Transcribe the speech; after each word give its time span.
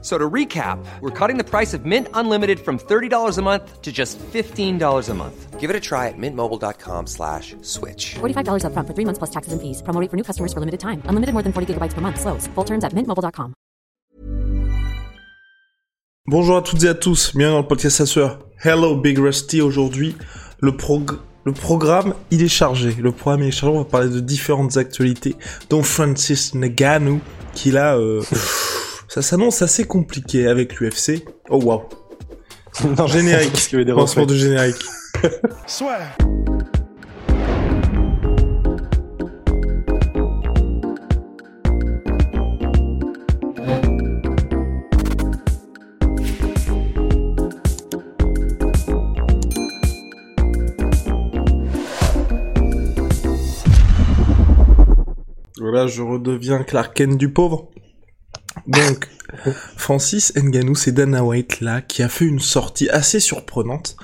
So 0.00 0.16
to 0.16 0.30
recap, 0.30 0.78
we're 1.00 1.10
cutting 1.10 1.38
the 1.38 1.44
price 1.44 1.74
of 1.74 1.84
Mint 1.84 2.06
Unlimited 2.14 2.60
from 2.60 2.78
$30 2.78 3.36
a 3.36 3.42
month 3.42 3.82
to 3.82 3.90
just 3.90 4.16
$15 4.32 5.08
a 5.08 5.14
month. 5.14 5.58
Give 5.58 5.70
it 5.70 5.74
a 5.74 5.80
try 5.80 6.06
at 6.06 6.14
mintmobile.com 6.16 7.08
slash 7.08 7.56
switch. 7.62 8.14
$45 8.20 8.62
upfront 8.62 8.86
for 8.86 8.94
three 8.94 9.04
months 9.04 9.18
plus 9.18 9.30
taxes 9.30 9.52
and 9.52 9.60
fees. 9.60 9.82
Promo 9.82 10.00
rate 10.00 10.08
for 10.08 10.16
new 10.16 10.22
customers 10.22 10.52
for 10.52 10.60
limited 10.60 10.78
time. 10.78 11.02
Unlimited 11.06 11.32
more 11.34 11.42
than 11.42 11.52
40 11.52 11.74
gigabytes 11.74 11.94
per 11.94 12.00
month. 12.00 12.20
Slows. 12.20 12.46
Full 12.54 12.64
terms 12.64 12.84
at 12.84 12.94
mintmobile.com. 12.94 13.54
Bonjour 16.30 16.58
à 16.58 16.62
toutes 16.62 16.84
et 16.84 16.88
à 16.88 16.94
tous, 16.94 17.34
bienvenue 17.34 17.56
dans 17.56 17.62
le 17.62 17.66
podcast 17.66 18.02
Asseur. 18.02 18.38
Hello 18.62 18.96
Big 18.96 19.18
Rusty, 19.18 19.62
aujourd'hui 19.62 20.14
le, 20.60 20.76
prog 20.76 21.12
le 21.44 21.52
programme 21.52 22.12
il 22.30 22.42
est 22.42 22.48
chargé, 22.48 22.94
le 23.00 23.12
programme 23.12 23.44
il 23.44 23.48
est 23.48 23.50
chargé, 23.50 23.74
on 23.74 23.78
va 23.78 23.86
parler 23.86 24.10
de 24.10 24.20
différentes 24.20 24.76
actualités, 24.76 25.36
dont 25.70 25.82
Francis 25.82 26.54
Ngannou 26.54 27.20
qui 27.54 27.70
là, 27.70 27.96
euh, 27.96 28.20
ça 29.08 29.22
s'annonce 29.22 29.62
assez 29.62 29.84
compliqué 29.84 30.46
avec 30.46 30.78
l'UFC. 30.78 31.24
Oh 31.48 31.60
wow. 31.62 31.88
Non, 32.96 33.06
générique, 33.06 33.50
parce 33.50 33.66
qu'il 33.66 33.78
y 33.78 33.82
avait 33.82 33.86
des 33.86 33.92
lancement 33.92 34.26
de 34.26 34.34
générique. 34.34 34.76
Soit. 35.66 35.98
Voilà, 55.58 55.86
je 55.86 56.02
redeviens 56.02 56.62
Clark 56.62 56.94
Kent 56.94 57.16
du 57.16 57.32
pauvre. 57.32 57.68
Donc, 58.68 59.08
Francis 59.76 60.32
Ngannou, 60.36 60.74
c'est 60.74 60.92
Dana 60.92 61.24
White 61.24 61.60
là 61.60 61.80
qui 61.80 62.02
a 62.02 62.08
fait 62.08 62.26
une 62.26 62.38
sortie 62.38 62.88
assez 62.90 63.18
surprenante. 63.18 63.96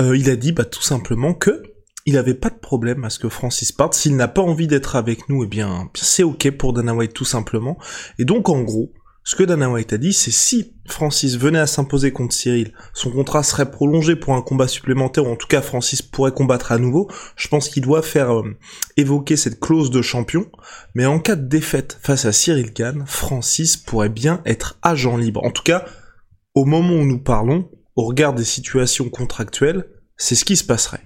Euh, 0.00 0.16
il 0.16 0.30
a 0.30 0.36
dit 0.36 0.52
bah 0.52 0.64
tout 0.64 0.82
simplement 0.82 1.34
que 1.34 1.62
il 2.04 2.16
avait 2.16 2.34
pas 2.34 2.50
de 2.50 2.58
problème 2.58 3.04
à 3.04 3.10
ce 3.10 3.18
que 3.18 3.28
Francis 3.28 3.72
parte. 3.72 3.94
S'il 3.94 4.16
n'a 4.16 4.28
pas 4.28 4.42
envie 4.42 4.66
d'être 4.66 4.96
avec 4.96 5.28
nous, 5.28 5.44
eh 5.44 5.46
bien 5.46 5.90
c'est 5.94 6.22
ok 6.22 6.50
pour 6.52 6.72
Dana 6.72 6.94
White 6.94 7.14
tout 7.14 7.24
simplement. 7.24 7.78
Et 8.18 8.24
donc 8.24 8.48
en 8.48 8.62
gros, 8.62 8.92
ce 9.24 9.36
que 9.36 9.44
Dana 9.44 9.70
White 9.70 9.92
a 9.92 9.98
dit, 9.98 10.12
c'est 10.12 10.32
si 10.32 10.74
Francis 10.86 11.36
venait 11.36 11.60
à 11.60 11.68
s'imposer 11.68 12.12
contre 12.12 12.34
Cyril, 12.34 12.72
son 12.92 13.10
contrat 13.12 13.44
serait 13.44 13.70
prolongé 13.70 14.16
pour 14.16 14.34
un 14.34 14.42
combat 14.42 14.66
supplémentaire, 14.66 15.26
ou 15.26 15.30
en 15.30 15.36
tout 15.36 15.46
cas 15.46 15.62
Francis 15.62 16.02
pourrait 16.02 16.32
combattre 16.32 16.72
à 16.72 16.78
nouveau. 16.78 17.08
Je 17.36 17.46
pense 17.46 17.68
qu'il 17.68 17.84
doit 17.84 18.02
faire 18.02 18.34
euh, 18.34 18.56
évoquer 18.96 19.36
cette 19.36 19.60
clause 19.60 19.90
de 19.90 20.02
champion. 20.02 20.50
Mais 20.94 21.06
en 21.06 21.20
cas 21.20 21.36
de 21.36 21.46
défaite 21.46 21.98
face 22.02 22.24
à 22.24 22.32
Cyril 22.32 22.72
Gann, 22.72 23.04
Francis 23.06 23.76
pourrait 23.76 24.08
bien 24.08 24.42
être 24.44 24.78
agent 24.82 25.16
libre. 25.16 25.44
En 25.44 25.52
tout 25.52 25.62
cas, 25.62 25.84
au 26.54 26.64
moment 26.64 26.94
où 26.94 27.04
nous 27.04 27.22
parlons, 27.22 27.70
au 27.94 28.04
regard 28.04 28.34
des 28.34 28.44
situations 28.44 29.08
contractuelles, 29.08 29.86
c'est 30.16 30.34
ce 30.34 30.44
qui 30.44 30.56
se 30.56 30.64
passerait. 30.64 31.02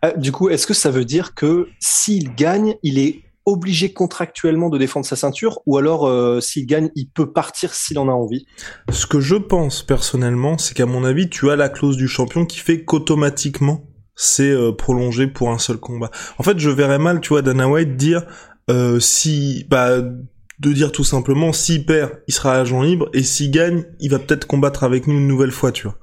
Ah, 0.00 0.12
du 0.12 0.32
coup, 0.32 0.48
est-ce 0.48 0.66
que 0.66 0.74
ça 0.74 0.90
veut 0.90 1.04
dire 1.04 1.34
que 1.34 1.68
s'il 1.78 2.34
gagne, 2.34 2.76
il 2.82 2.98
est 2.98 3.22
obligé 3.50 3.92
contractuellement 3.92 4.68
de 4.68 4.78
défendre 4.78 5.06
sa 5.06 5.16
ceinture 5.16 5.60
ou 5.66 5.76
alors 5.78 6.06
euh, 6.06 6.40
s'il 6.40 6.66
gagne, 6.66 6.90
il 6.94 7.08
peut 7.10 7.32
partir 7.32 7.74
s'il 7.74 7.98
en 7.98 8.08
a 8.08 8.12
envie? 8.12 8.46
Ce 8.90 9.06
que 9.06 9.20
je 9.20 9.36
pense 9.36 9.82
personnellement, 9.82 10.58
c'est 10.58 10.74
qu'à 10.74 10.86
mon 10.86 11.04
avis, 11.04 11.28
tu 11.28 11.50
as 11.50 11.56
la 11.56 11.68
clause 11.68 11.96
du 11.96 12.08
champion 12.08 12.46
qui 12.46 12.58
fait 12.58 12.84
qu'automatiquement 12.84 13.84
c'est 14.22 14.50
euh, 14.50 14.72
prolongé 14.72 15.26
pour 15.26 15.50
un 15.50 15.58
seul 15.58 15.78
combat. 15.78 16.10
En 16.38 16.42
fait, 16.42 16.58
je 16.58 16.68
verrais 16.68 16.98
mal, 16.98 17.20
tu 17.20 17.30
vois, 17.30 17.40
Dana 17.40 17.68
White 17.68 17.96
dire 17.96 18.26
euh, 18.68 19.00
si 19.00 19.64
bah 19.70 20.00
de 20.00 20.72
dire 20.72 20.92
tout 20.92 21.04
simplement 21.04 21.54
s'il 21.54 21.86
perd, 21.86 22.20
il 22.28 22.34
sera 22.34 22.54
agent 22.54 22.82
libre 22.82 23.08
et 23.14 23.22
s'il 23.22 23.50
gagne, 23.50 23.84
il 23.98 24.10
va 24.10 24.18
peut-être 24.18 24.46
combattre 24.46 24.84
avec 24.84 25.06
nous 25.06 25.14
une 25.14 25.26
nouvelle 25.26 25.52
fois, 25.52 25.72
tu 25.72 25.84
vois. 25.84 25.98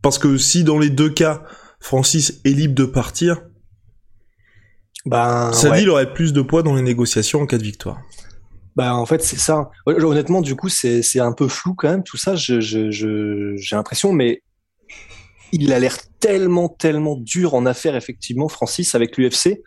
Parce 0.00 0.18
que 0.18 0.38
si 0.38 0.62
dans 0.62 0.78
les 0.78 0.90
deux 0.90 1.10
cas, 1.10 1.42
Francis 1.80 2.40
est 2.44 2.50
libre 2.50 2.74
de 2.74 2.84
partir, 2.84 3.42
ben, 5.06 5.50
ouais. 5.64 5.82
il 5.82 5.90
aurait 5.90 6.12
plus 6.12 6.32
de 6.32 6.42
poids 6.42 6.62
dans 6.62 6.74
les 6.74 6.82
négociations 6.82 7.42
en 7.42 7.46
cas 7.46 7.58
de 7.58 7.62
victoire. 7.62 8.00
Bah 8.76 8.94
en 8.96 9.06
fait 9.06 9.22
c'est 9.22 9.38
ça. 9.38 9.70
Honnêtement 9.86 10.40
du 10.40 10.56
coup 10.56 10.68
c'est 10.68 11.02
c'est 11.02 11.20
un 11.20 11.32
peu 11.32 11.46
flou 11.46 11.74
quand 11.74 11.88
même 11.88 12.02
tout 12.02 12.16
ça. 12.16 12.34
Je 12.34 12.60
je 12.60 12.90
je 12.90 13.54
j'ai 13.56 13.76
l'impression 13.76 14.12
mais 14.12 14.42
il 15.52 15.72
a 15.72 15.78
l'air 15.78 15.96
tellement 16.18 16.68
tellement 16.68 17.16
dur 17.16 17.54
en 17.54 17.66
affaires 17.66 17.94
effectivement 17.94 18.48
Francis 18.48 18.96
avec 18.96 19.16
l'UFC, 19.16 19.60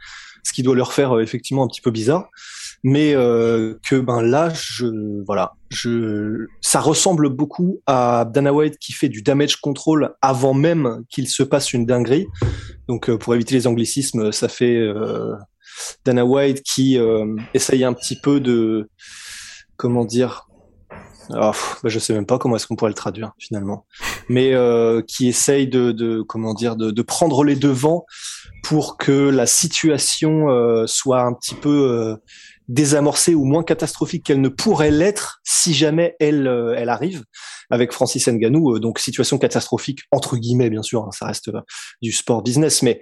ce 0.44 0.52
qui 0.53 0.62
doit 0.62 0.75
leur 0.75 0.92
faire 0.92 1.16
euh, 1.16 1.22
effectivement 1.22 1.64
un 1.64 1.68
petit 1.68 1.81
peu 1.81 1.92
bizarre. 1.92 2.30
Mais 2.90 3.14
euh, 3.14 3.78
que 3.86 3.98
ben 3.98 4.22
là 4.22 4.50
je 4.53 4.86
voilà 5.25 5.56
je 5.70 6.48
ça 6.62 6.80
ressemble 6.80 7.28
beaucoup 7.28 7.81
à 7.86 8.24
Dana 8.34 8.53
White 8.53 8.78
qui 8.80 8.94
fait 8.94 9.09
du 9.09 9.22
damage 9.22 9.58
control 9.58 10.16
avant 10.22 10.53
même 10.53 11.03
qu'il 11.09 11.28
se 11.28 11.44
passe 11.44 11.74
une 11.74 11.86
dinguerie. 11.86 12.28
Donc 12.88 13.09
euh, 13.09 13.18
pour 13.18 13.36
éviter 13.36 13.56
les 13.56 13.68
anglicismes 13.68 14.31
ça 14.31 14.48
fait 14.48 14.78
euh, 14.78 15.36
Dana 16.06 16.24
White 16.24 16.64
qui 16.64 16.98
euh, 16.98 17.36
essaye 17.53 17.84
un 17.84 17.92
petit 17.92 18.16
peu 18.16 18.40
de 18.40 18.90
comment 19.75 20.06
dire 20.06 20.48
oh, 21.31 21.52
bah 21.84 21.90
je 21.90 22.00
sais 22.00 22.14
même 22.14 22.25
pas 22.25 22.38
comment 22.38 22.56
est-ce 22.56 22.68
qu'on 22.68 22.78
pourrait 22.78 22.92
le 22.92 22.96
traduire 22.96 23.34
finalement 23.38 23.86
mais 24.30 24.54
qui 25.09 25.28
essaye 25.28 25.68
de, 25.68 25.92
de 25.92 26.22
comment 26.22 26.54
dire 26.54 26.78
de, 26.78 26.92
de, 26.92 27.02
prendre 27.02 27.44
les 27.44 27.58
devants 27.58 28.06
pour 28.64 28.96
que 28.96 29.30
la 29.30 29.46
situation 29.46 30.48
soit 30.88 31.22
un 31.22 31.34
petit 31.34 31.56
peu 31.56 32.18
désamorcée 32.67 33.33
ou 33.33 33.45
moins 33.45 33.63
catastrophique 33.63 34.25
qu'elle 34.25 34.41
ne 34.41 34.50
pourrait 34.50 34.91
l'être 34.91 35.39
si 35.44 35.73
jamais 35.73 36.16
elle 36.19 36.47
euh, 36.47 36.75
elle 36.78 36.89
arrive 36.89 37.23
avec 37.69 37.91
Francis 37.91 38.28
Ngannou. 38.28 38.75
Euh, 38.75 38.79
donc 38.79 39.00
situation 39.00 39.38
catastrophique 39.38 40.01
entre 40.11 40.38
guillemets 40.38 40.69
bien 40.69 40.83
sûr 40.83 41.03
hein, 41.03 41.11
ça 41.11 41.25
reste 41.27 41.50
euh, 41.50 41.61
du 42.01 42.11
sport 42.11 42.44
business. 42.44 42.81
Mais 42.81 43.00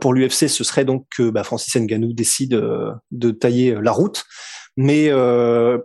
pour 0.00 0.14
l'UFC 0.14 0.48
ce 0.48 0.64
serait 0.64 0.84
donc 0.84 1.06
que 1.16 1.30
bah, 1.30 1.44
Francis 1.44 1.74
Ngannou 1.76 2.12
décide 2.12 2.60
de 3.10 3.30
tailler 3.30 3.76
la 3.80 3.92
route. 3.92 4.24
Mais 4.76 5.10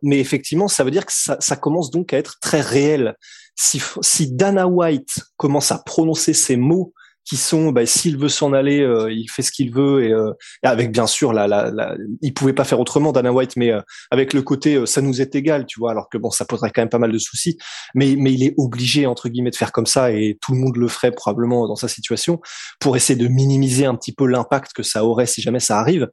mais 0.02 0.20
effectivement 0.20 0.68
ça 0.68 0.84
veut 0.84 0.92
dire 0.92 1.06
que 1.06 1.14
ça, 1.14 1.38
ça 1.40 1.56
commence 1.56 1.92
donc 1.92 2.14
à 2.14 2.18
être 2.18 2.40
très 2.42 2.62
réel. 2.62 3.16
Si 3.56 3.82
si 4.02 4.32
Dana 4.32 4.68
White 4.68 5.20
commence 5.38 5.72
à 5.72 5.80
prononcer 5.80 6.34
ces 6.34 6.56
mots 6.56 6.94
qui 7.26 7.38
sont 7.38 7.72
bah, 7.72 7.86
s'il 7.86 8.18
veut 8.18 8.30
s'en 8.30 8.54
aller, 8.54 8.82
euh, 8.82 9.12
il 9.12 9.28
fait 9.30 9.42
ce 9.42 9.52
qu'il 9.52 9.72
veut 9.74 10.04
et, 10.04 10.12
euh, 10.12 10.32
avec 10.64 10.92
bien 10.92 11.08
sûr 11.08 11.34
la, 11.34 11.48
la, 11.48 11.72
la, 11.72 11.96
il 12.22 12.34
pouvait 12.34 12.54
pas 12.54 12.64
faire 12.64 12.80
autrement 12.80 13.12
Dana 13.12 13.32
White, 13.32 13.56
mais 13.58 13.72
euh, 13.72 13.82
avec 14.10 14.34
le 14.34 14.42
côté 14.42 14.86
ça 14.86 15.02
nous 15.02 15.22
est 15.22 15.36
égal, 15.36 15.66
tu 15.66 15.80
vois, 15.80 15.92
alors 15.92 16.10
que 16.10 16.18
bon 16.18 16.32
ça 16.32 16.46
poserait 16.46 16.72
quand 16.72 16.82
même 16.82 16.90
pas 16.90 17.00
mal 17.00 17.12
de 17.12 17.18
soucis, 17.18 17.58
mais 17.96 18.16
mais 18.18 18.34
il 18.34 18.44
est 18.44 18.54
obligé 18.58 19.06
entre 19.06 19.30
guillemets 19.30 19.52
de 19.52 19.56
faire 19.56 19.72
comme 19.72 19.86
ça 19.86 20.12
et 20.12 20.38
tout 20.42 20.54
le 20.54 20.60
monde 20.60 20.78
le 20.78 20.88
ferait 20.88 21.12
probablement 21.12 21.68
dans 21.68 21.76
sa 21.76 21.88
situation 21.88 22.40
pour 22.80 22.96
essayer 22.96 23.18
de 23.18 23.28
minimiser 23.28 23.86
un 23.86 23.96
petit 23.96 24.14
peu 24.14 24.26
l'impact 24.26 24.74
que 24.74 24.84
ça 24.84 25.06
aurait 25.06 25.28
si 25.28 25.42
jamais 25.42 25.60
ça 25.60 25.80
arrive, 25.80 26.10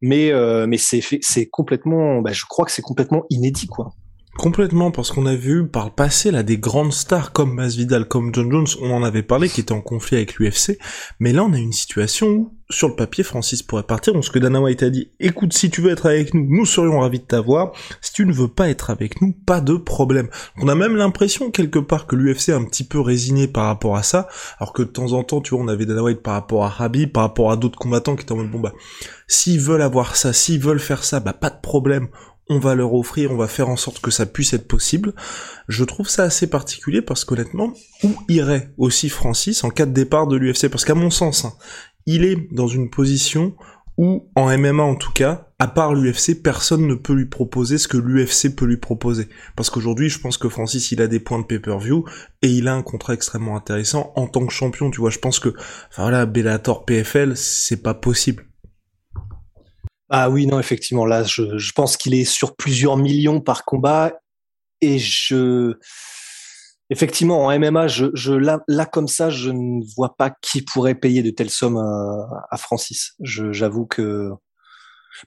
mais 0.00 0.32
mais 0.66 0.78
c'est 0.78 1.00
c'est 1.20 1.46
complètement, 1.46 2.20
bah, 2.20 2.32
je 2.32 2.44
crois 2.48 2.64
que 2.64 2.72
c'est 2.72 2.82
complètement 2.82 3.24
inédit 3.30 3.68
quoi. 3.68 3.92
Complètement, 4.38 4.90
parce 4.90 5.10
qu'on 5.10 5.26
a 5.26 5.34
vu 5.34 5.68
par 5.68 5.84
le 5.84 5.90
passé 5.90 6.30
là 6.30 6.42
des 6.42 6.56
grandes 6.56 6.94
stars 6.94 7.32
comme 7.32 7.54
Masvidal, 7.54 8.08
comme 8.08 8.34
John 8.34 8.50
Jones, 8.50 8.66
on 8.80 8.90
en 8.90 9.02
avait 9.02 9.22
parlé, 9.22 9.46
qui 9.48 9.60
étaient 9.60 9.72
en 9.72 9.82
conflit 9.82 10.16
avec 10.16 10.36
l'UFC, 10.36 10.78
mais 11.20 11.34
là 11.34 11.44
on 11.44 11.52
a 11.52 11.58
une 11.58 11.74
situation 11.74 12.28
où, 12.28 12.54
sur 12.70 12.88
le 12.88 12.96
papier, 12.96 13.24
Francis 13.24 13.62
pourrait 13.62 13.82
partir, 13.82 14.14
donc 14.14 14.24
ce 14.24 14.30
que 14.30 14.38
Dana 14.38 14.58
White 14.58 14.82
a 14.82 14.88
dit, 14.88 15.10
écoute, 15.20 15.52
si 15.52 15.68
tu 15.68 15.82
veux 15.82 15.90
être 15.90 16.06
avec 16.06 16.32
nous, 16.32 16.46
nous 16.48 16.64
serions 16.64 17.00
ravis 17.00 17.18
de 17.18 17.24
t'avoir, 17.24 17.72
si 18.00 18.14
tu 18.14 18.24
ne 18.24 18.32
veux 18.32 18.48
pas 18.48 18.70
être 18.70 18.88
avec 18.88 19.20
nous, 19.20 19.32
pas 19.32 19.60
de 19.60 19.74
problème. 19.74 20.28
On 20.56 20.68
a 20.68 20.74
même 20.74 20.96
l'impression 20.96 21.50
quelque 21.50 21.78
part 21.78 22.06
que 22.06 22.16
l'UFC 22.16 22.48
est 22.48 22.52
un 22.52 22.64
petit 22.64 22.84
peu 22.84 23.00
résigné 23.00 23.48
par 23.48 23.66
rapport 23.66 23.96
à 23.96 24.02
ça, 24.02 24.28
alors 24.58 24.72
que 24.72 24.82
de 24.82 24.88
temps 24.88 25.12
en 25.12 25.24
temps, 25.24 25.42
tu 25.42 25.54
vois, 25.54 25.62
on 25.62 25.68
avait 25.68 25.84
Dana 25.84 26.02
White 26.02 26.22
par 26.22 26.34
rapport 26.34 26.64
à 26.64 26.68
Rabi, 26.70 27.06
par 27.06 27.24
rapport 27.24 27.52
à 27.52 27.58
d'autres 27.58 27.78
combattants 27.78 28.16
qui 28.16 28.22
étaient 28.22 28.32
en 28.32 28.36
mode, 28.36 28.50
bon 28.50 28.60
bah, 28.60 28.72
s'ils 29.28 29.60
veulent 29.60 29.82
avoir 29.82 30.16
ça, 30.16 30.32
s'ils 30.32 30.60
veulent 30.60 30.80
faire 30.80 31.04
ça, 31.04 31.20
bah 31.20 31.34
pas 31.34 31.50
de 31.50 31.60
problème, 31.60 32.08
on 32.48 32.58
va 32.58 32.74
leur 32.74 32.94
offrir, 32.94 33.32
on 33.32 33.36
va 33.36 33.48
faire 33.48 33.68
en 33.68 33.76
sorte 33.76 34.00
que 34.00 34.10
ça 34.10 34.26
puisse 34.26 34.52
être 34.52 34.68
possible. 34.68 35.14
Je 35.68 35.84
trouve 35.84 36.08
ça 36.08 36.24
assez 36.24 36.48
particulier 36.48 37.02
parce 37.02 37.24
qu'honnêtement, 37.24 37.72
où 38.02 38.10
irait 38.28 38.72
aussi 38.76 39.08
Francis 39.08 39.64
en 39.64 39.70
cas 39.70 39.86
de 39.86 39.92
départ 39.92 40.26
de 40.26 40.36
l'UFC 40.36 40.68
Parce 40.68 40.84
qu'à 40.84 40.94
mon 40.94 41.10
sens, 41.10 41.44
hein, 41.44 41.54
il 42.06 42.24
est 42.24 42.52
dans 42.52 42.68
une 42.68 42.90
position 42.90 43.54
où, 43.98 44.30
en 44.34 44.56
MMA 44.56 44.82
en 44.82 44.94
tout 44.94 45.12
cas, 45.12 45.48
à 45.58 45.68
part 45.68 45.94
l'UFC, 45.94 46.42
personne 46.42 46.86
ne 46.86 46.94
peut 46.94 47.12
lui 47.12 47.26
proposer 47.26 47.78
ce 47.78 47.88
que 47.88 47.98
l'UFC 47.98 48.54
peut 48.54 48.64
lui 48.64 48.78
proposer. 48.78 49.28
Parce 49.54 49.70
qu'aujourd'hui, 49.70 50.08
je 50.08 50.18
pense 50.18 50.38
que 50.38 50.48
Francis, 50.48 50.92
il 50.92 51.00
a 51.02 51.06
des 51.06 51.20
points 51.20 51.38
de 51.38 51.44
pay-per-view 51.44 52.04
et 52.42 52.48
il 52.48 52.68
a 52.68 52.74
un 52.74 52.82
contrat 52.82 53.14
extrêmement 53.14 53.56
intéressant 53.56 54.12
en 54.16 54.26
tant 54.26 54.46
que 54.46 54.52
champion. 54.52 54.90
Tu 54.90 55.00
vois, 55.00 55.10
je 55.10 55.18
pense 55.18 55.38
que, 55.38 55.50
enfin 55.90 56.02
voilà, 56.02 56.26
Bellator 56.26 56.84
PFL, 56.84 57.36
c'est 57.36 57.82
pas 57.82 57.94
possible. 57.94 58.46
Ah 60.14 60.28
oui, 60.28 60.46
non, 60.46 60.60
effectivement, 60.60 61.06
là, 61.06 61.22
je, 61.24 61.72
pense 61.72 61.96
qu'il 61.96 62.14
est 62.14 62.26
sur 62.26 62.54
plusieurs 62.54 62.98
millions 62.98 63.40
par 63.40 63.64
combat 63.64 64.12
et 64.82 64.98
je, 64.98 65.72
effectivement, 66.90 67.46
en 67.46 67.58
MMA, 67.58 67.86
je, 67.86 68.06
je 68.12 68.34
là, 68.34 68.60
comme 68.84 69.08
ça, 69.08 69.30
je 69.30 69.48
ne 69.48 69.82
vois 69.96 70.14
pas 70.14 70.30
qui 70.42 70.60
pourrait 70.60 70.96
payer 70.96 71.22
de 71.22 71.30
telles 71.30 71.48
sommes 71.48 71.78
à 71.78 72.58
Francis. 72.58 73.14
J'avoue 73.20 73.86
que 73.86 74.32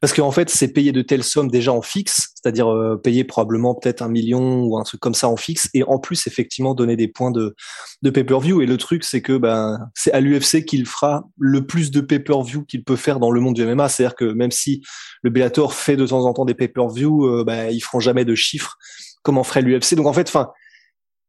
parce 0.02 0.14
qu'en 0.14 0.32
fait, 0.32 0.50
c'est 0.50 0.68
payer 0.70 0.92
de 0.92 1.02
telles 1.02 1.24
sommes 1.24 1.50
déjà 1.50 1.72
en 1.72 1.82
fixe, 1.82 2.30
c'est-à-dire 2.36 2.72
euh, 2.72 2.98
payer 2.98 3.24
probablement 3.24 3.76
peut-être 3.76 4.02
un 4.02 4.08
million 4.08 4.64
ou 4.64 4.78
un 4.78 4.84
truc 4.84 5.00
comme 5.00 5.14
ça 5.14 5.30
en 5.30 5.38
fixe, 5.38 5.70
et 5.74 5.84
en 5.84 6.00
plus 6.00 6.28
effectivement 6.28 6.74
donner 6.74 6.96
des 6.96 7.08
points 7.08 7.32
de, 7.32 7.56
de 8.02 8.10
pay-per-view. 8.10 8.62
Et 8.62 8.66
le 8.66 8.78
truc, 8.78 9.04
c'est 9.04 9.22
que 9.22 9.38
ben 9.38 9.80
c'est 9.94 10.12
à 10.12 10.20
l'UFC 10.20 10.66
qu'il 10.66 10.86
fera 10.86 11.26
le 11.38 11.66
plus 11.66 11.92
de 11.92 12.02
pay-per-view 12.02 12.66
qu'il 12.66 12.84
peut 12.84 12.96
faire 12.96 13.20
dans 13.20 13.32
le 13.32 13.40
monde 13.42 13.56
du 13.56 13.66
MMA. 13.66 13.90
C'est-à-dire 13.90 14.16
que 14.16 14.26
même 14.26 14.52
si 14.52 14.82
le 15.22 15.30
Bellator 15.30 15.74
fait 15.74 15.96
de 15.96 16.06
temps 16.06 16.26
en 16.26 16.34
temps 16.34 16.46
des 16.46 16.56
pay-per-view, 16.56 17.26
euh, 17.26 17.44
ben, 17.44 17.70
ils 17.72 17.82
feront 17.82 18.00
jamais 18.00 18.26
de 18.26 18.36
chiffres 18.36 18.78
comme 19.24 19.38
en 19.38 19.44
ferait 19.44 19.62
l'UFC. 19.62 19.96
Donc 19.96 20.08
en 20.08 20.14
fait, 20.14 20.28
enfin, 20.28 20.52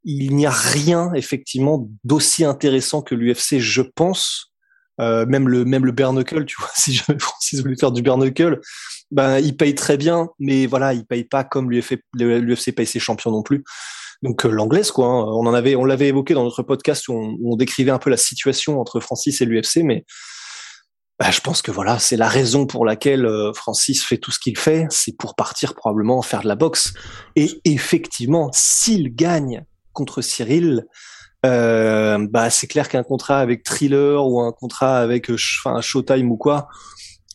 il 0.04 0.36
n'y 0.36 0.46
a 0.46 0.50
rien 0.50 1.12
effectivement 1.14 1.88
d'aussi 2.04 2.44
intéressant 2.44 3.02
que 3.02 3.14
l'UFC, 3.14 3.58
je 3.58 3.82
pense, 3.82 4.52
euh, 5.00 5.26
même 5.26 5.48
le 5.48 5.64
même 5.64 5.84
le 5.84 5.92
bare 5.92 6.14
tu 6.24 6.56
vois, 6.58 6.70
si 6.74 6.94
jamais 6.94 7.18
Francis 7.18 7.60
voulait 7.60 7.76
faire 7.76 7.92
du 7.92 8.02
bare 8.02 8.18
ben 9.10 9.38
il 9.38 9.56
paye 9.56 9.74
très 9.74 9.96
bien, 9.96 10.28
mais 10.38 10.66
voilà, 10.66 10.92
il 10.94 11.06
paye 11.06 11.24
pas 11.24 11.44
comme 11.44 11.70
l'UFC 11.70 12.74
paye 12.74 12.86
ses 12.86 12.98
champions 12.98 13.30
non 13.30 13.42
plus. 13.42 13.64
Donc 14.22 14.46
euh, 14.46 14.50
l'anglaise 14.50 14.90
quoi, 14.90 15.06
hein. 15.06 15.24
on 15.28 15.46
en 15.46 15.54
avait 15.54 15.76
on 15.76 15.84
l'avait 15.84 16.08
évoqué 16.08 16.34
dans 16.34 16.44
notre 16.44 16.62
podcast 16.62 17.08
où 17.08 17.12
on, 17.12 17.56
décrivait 17.56 17.90
un 17.90 17.98
peu 17.98 18.10
la 18.10 18.16
situation 18.16 18.80
entre 18.80 19.00
Francis 19.00 19.40
et 19.40 19.44
l'UFC, 19.44 19.82
mais 19.84 20.04
bah, 21.18 21.30
je 21.30 21.40
pense 21.40 21.62
que 21.62 21.70
voilà, 21.70 21.98
c'est 21.98 22.16
la 22.16 22.28
raison 22.28 22.66
pour 22.66 22.84
laquelle 22.84 23.24
euh, 23.24 23.52
Francis 23.54 24.04
fait 24.04 24.18
tout 24.18 24.30
ce 24.30 24.38
qu'il 24.38 24.58
fait, 24.58 24.86
c'est 24.90 25.16
pour 25.16 25.34
partir 25.34 25.74
probablement 25.74 26.20
faire 26.22 26.42
de 26.42 26.48
la 26.48 26.56
boxe. 26.56 26.92
Et 27.36 27.60
effectivement, 27.64 28.50
s'il 28.52 29.14
gagne 29.14 29.64
contre 29.92 30.20
Cyril, 30.20 30.86
euh, 31.46 32.26
bah 32.30 32.50
c'est 32.50 32.66
clair 32.66 32.88
qu'un 32.88 33.02
contrat 33.02 33.38
avec 33.38 33.62
Thriller 33.62 34.26
ou 34.26 34.40
un 34.40 34.52
contrat 34.52 34.98
avec 34.98 35.30
euh, 35.30 35.36
enfin 35.64 35.80
Showtime 35.80 36.30
ou 36.30 36.36
quoi, 36.36 36.68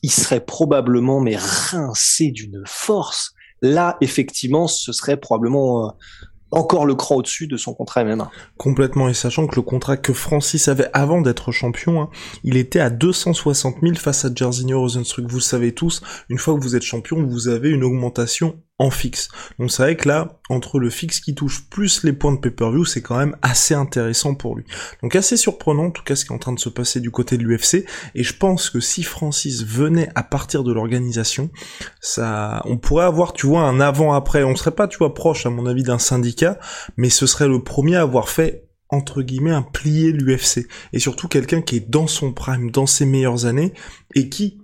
il 0.04 0.12
serait 0.12 0.44
probablement 0.44 1.20
mais 1.20 1.38
rincé 1.38 2.32
d'une 2.32 2.64
force. 2.66 3.34
Là, 3.62 3.98
effectivement, 4.02 4.68
ce 4.68 4.92
serait 4.92 5.18
probablement 5.18 5.86
euh, 5.86 5.92
encore 6.52 6.86
le 6.86 6.96
cran 6.96 7.16
au-dessus 7.16 7.48
de 7.48 7.58
son 7.58 7.74
contrat 7.74 8.04
MMA. 8.04 8.30
Complètement, 8.58 9.08
et 9.08 9.14
sachant 9.14 9.48
que 9.48 9.56
le 9.56 9.62
contrat 9.62 9.98
que 9.98 10.14
Francis 10.14 10.68
avait 10.68 10.90
avant 10.94 11.22
d'être 11.22 11.52
champion, 11.52 12.02
hein, 12.02 12.10
il 12.44 12.58
était 12.58 12.80
à 12.80 12.90
260 12.90 13.78
000 13.82 13.96
face 13.96 14.26
à 14.26 14.30
Jairzinho 14.34 14.80
Rosenstruck. 14.80 15.30
Vous 15.30 15.40
savez 15.40 15.74
tous, 15.74 16.02
une 16.30 16.38
fois 16.38 16.56
que 16.56 16.60
vous 16.60 16.76
êtes 16.76 16.84
champion, 16.84 17.26
vous 17.26 17.48
avez 17.48 17.70
une 17.70 17.84
augmentation 17.84 18.60
en 18.82 18.90
fixe. 18.90 19.30
Donc 19.60 19.72
c'est 19.72 19.84
vrai 19.84 19.96
que 19.96 20.10
là, 20.10 20.40
entre 20.50 20.80
le 20.80 20.90
fixe 20.90 21.20
qui 21.20 21.36
touche 21.36 21.70
plus 21.70 22.04
les 22.04 22.14
points 22.14 22.34
de 22.34 22.40
pay-per-view, 22.40 22.84
c'est 22.84 23.04
quand 23.04 23.18
même 23.18 23.38
assez 23.44 23.76
intéressant 23.76 24.34
pour 24.34 24.56
lui. 24.56 24.66
Donc 25.04 25.16
assez 25.16 25.38
surprenant, 25.38 25.86
en 25.86 25.92
tout 25.92 26.04
cas 26.04 26.16
ce 26.16 26.26
qui 26.26 26.32
est 26.32 26.36
en 26.36 26.40
train 26.40 26.52
de 26.52 26.60
se 26.60 26.70
passer 26.70 27.00
du 27.00 27.12
côté 27.12 27.38
de 27.38 27.44
l'UFC, 27.44 27.86
et 28.16 28.24
je 28.24 28.36
pense 28.36 28.72
que 28.72 28.80
si 28.80 29.04
Francis 29.04 29.64
venait 29.64 30.10
à 30.16 30.24
partir 30.24 30.64
de 30.64 30.74
l'organisation, 30.74 31.52
ça, 32.00 32.64
on 32.66 32.78
pourrait 32.78 33.06
avoir, 33.06 33.34
tu 33.34 33.46
vois, 33.46 33.62
un 33.62 33.80
avant-après. 33.80 34.44
On 34.44 34.56
serait 34.56 34.72
pas, 34.72 34.88
tu 34.88 34.98
vois, 34.98 35.14
proche, 35.14 35.46
à 35.46 35.52
mon 35.52 35.68
avis, 35.68 35.84
d'un 35.84 36.00
syndicat, 36.00 36.58
mais 36.98 37.12
ce 37.12 37.28
serait 37.28 37.48
le 37.48 37.64
premier 37.64 37.98
à 37.98 38.02
avoir 38.02 38.30
fait 38.30 38.68
entre 38.90 39.22
guillemets 39.22 39.52
un 39.52 39.62
plié 39.62 40.12
l'UFC 40.12 40.68
et 40.92 41.00
surtout 41.00 41.30
quelqu'un 41.30 41.62
qui 41.62 41.78
est 41.78 41.90
dans 41.90 42.08
son 42.08 42.34
prime, 42.34 42.72
dans 42.72 42.86
ses 42.86 43.06
meilleures 43.06 43.46
années 43.46 43.74
et 44.16 44.28
qui 44.28 44.61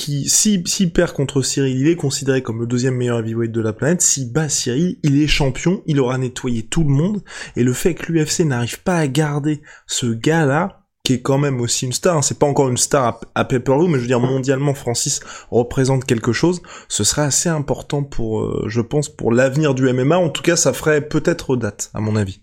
qui, 0.00 0.30
s'il 0.30 0.66
si, 0.66 0.86
perd 0.86 1.12
contre 1.12 1.42
Cyril, 1.42 1.76
il 1.76 1.86
est 1.86 1.94
considéré 1.94 2.42
comme 2.42 2.58
le 2.58 2.66
deuxième 2.66 2.94
meilleur 2.94 3.18
heavyweight 3.18 3.52
de 3.52 3.60
la 3.60 3.74
planète. 3.74 4.00
S'il 4.00 4.32
bat 4.32 4.48
Cyril, 4.48 4.96
il 5.02 5.20
est 5.22 5.26
champion, 5.26 5.82
il 5.84 6.00
aura 6.00 6.16
nettoyé 6.16 6.62
tout 6.62 6.84
le 6.84 6.88
monde. 6.88 7.22
Et 7.54 7.62
le 7.62 7.74
fait 7.74 7.94
que 7.94 8.10
l'UFC 8.10 8.40
n'arrive 8.46 8.82
pas 8.82 8.96
à 8.96 9.06
garder 9.06 9.60
ce 9.86 10.06
gars-là, 10.06 10.86
qui 11.04 11.12
est 11.12 11.20
quand 11.20 11.36
même 11.36 11.60
aussi 11.60 11.84
une 11.84 11.92
star, 11.92 12.16
hein, 12.16 12.22
c'est 12.22 12.38
pas 12.38 12.46
encore 12.46 12.70
une 12.70 12.78
star 12.78 13.20
à, 13.34 13.40
à 13.42 13.48
mais 13.50 13.58
je 13.58 14.00
veux 14.00 14.06
dire 14.06 14.20
mondialement, 14.20 14.72
Francis 14.72 15.20
représente 15.50 16.06
quelque 16.06 16.32
chose. 16.32 16.62
Ce 16.88 17.04
serait 17.04 17.22
assez 17.22 17.50
important 17.50 18.02
pour, 18.02 18.40
euh, 18.40 18.64
je 18.68 18.80
pense, 18.80 19.10
pour 19.10 19.32
l'avenir 19.32 19.74
du 19.74 19.92
MMA. 19.92 20.16
En 20.16 20.30
tout 20.30 20.42
cas, 20.42 20.56
ça 20.56 20.72
ferait 20.72 21.02
peut-être 21.02 21.56
date, 21.56 21.90
à 21.92 22.00
mon 22.00 22.16
avis. 22.16 22.40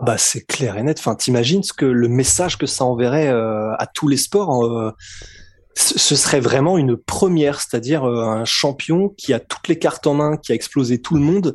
Bah 0.00 0.16
c'est 0.16 0.46
clair 0.46 0.78
et 0.78 0.82
net. 0.82 0.98
Enfin, 0.98 1.14
t'imagines 1.14 1.62
ce 1.62 1.72
que 1.74 1.86
le 1.86 2.08
message 2.08 2.56
que 2.56 2.66
ça 2.66 2.84
enverrait 2.84 3.28
euh, 3.28 3.74
à 3.78 3.86
tous 3.86 4.08
les 4.08 4.18
sports. 4.18 4.64
Euh, 4.64 4.92
ce 5.76 6.16
serait 6.16 6.40
vraiment 6.40 6.78
une 6.78 6.96
première, 6.96 7.60
c'est-à-dire 7.60 8.04
euh, 8.04 8.24
un 8.24 8.44
champion 8.46 9.10
qui 9.10 9.34
a 9.34 9.40
toutes 9.40 9.68
les 9.68 9.78
cartes 9.78 10.06
en 10.06 10.14
main, 10.14 10.38
qui 10.38 10.52
a 10.52 10.54
explosé 10.54 11.02
tout 11.02 11.14
le 11.14 11.20
monde 11.20 11.54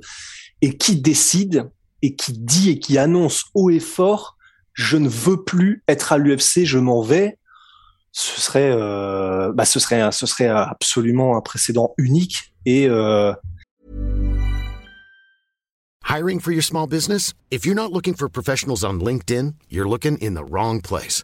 et 0.61 0.77
qui 0.77 1.01
décide 1.01 1.71
et 2.03 2.15
qui 2.15 2.33
dit 2.33 2.69
et 2.69 2.79
qui 2.79 2.97
annonce 2.97 3.45
haut 3.55 3.71
et 3.71 3.79
fort 3.79 4.37
je 4.73 4.97
ne 4.97 5.09
veux 5.09 5.43
plus 5.43 5.83
être 5.87 6.13
à 6.13 6.17
l'UFC, 6.17 6.65
je 6.65 6.79
m'en 6.79 7.01
vais. 7.01 7.37
Ce 8.11 8.41
serait, 8.41 8.71
euh, 8.71 9.51
bah, 9.53 9.65
ce 9.65 9.79
serait, 9.79 10.11
ce 10.11 10.25
serait 10.25 10.47
absolument 10.47 11.37
un 11.37 11.41
précédent 11.41 11.93
unique 11.97 12.53
et. 12.65 12.87
Euh... 12.87 13.33
Hiring 16.09 16.39
for 16.39 16.51
your 16.51 16.63
small 16.63 16.87
business? 16.87 17.33
If 17.51 17.65
you're 17.65 17.75
not 17.75 17.91
looking 17.93 18.15
for 18.15 18.27
professionals 18.27 18.83
on 18.83 18.99
LinkedIn, 18.99 19.55
you're 19.69 19.87
looking 19.87 20.17
in 20.17 20.33
the 20.33 20.43
wrong 20.43 20.81
place. 20.81 21.23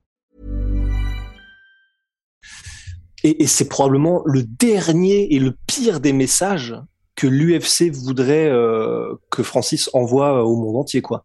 Et, 3.23 3.43
et 3.43 3.47
c'est 3.47 3.67
probablement 3.67 4.21
le 4.25 4.43
dernier 4.43 5.33
et 5.33 5.39
le 5.39 5.55
pire 5.67 5.99
des 5.99 6.13
messages 6.13 6.75
que 7.15 7.27
l'UFC 7.27 7.91
voudrait 7.91 8.49
euh, 8.49 9.13
que 9.29 9.43
Francis 9.43 9.89
envoie 9.93 10.43
au 10.43 10.55
monde 10.55 10.77
entier, 10.77 11.01
quoi. 11.01 11.23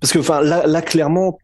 Parce 0.00 0.12
que, 0.12 0.18
enfin, 0.18 0.40
là, 0.40 0.66
là, 0.66 0.82
clairement, 0.82 1.38